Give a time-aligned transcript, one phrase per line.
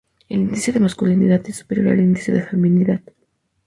[0.29, 3.01] El indice de masculinidad es superior al indice de feminidad.